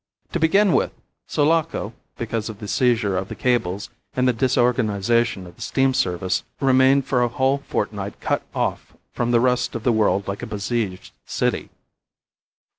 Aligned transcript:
To 0.31 0.39
begin 0.39 0.73
with, 0.73 0.93
Sulaco 1.27 1.93
(because 2.17 2.49
of 2.49 2.57
the 2.57 2.67
seizure 2.67 3.15
of 3.15 3.27
the 3.29 3.35
cables 3.35 3.91
and 4.15 4.27
the 4.27 4.33
disorganization 4.33 5.45
of 5.45 5.55
the 5.57 5.61
steam 5.61 5.93
service) 5.93 6.41
remained 6.59 7.05
for 7.05 7.21
a 7.21 7.27
whole 7.27 7.59
fortnight 7.67 8.19
cut 8.19 8.41
off 8.55 8.93
from 9.13 9.29
the 9.29 9.39
rest 9.39 9.75
of 9.75 9.83
the 9.83 9.93
world 9.93 10.27
like 10.27 10.41
a 10.41 10.47
besieged 10.47 11.13
city. 11.27 11.69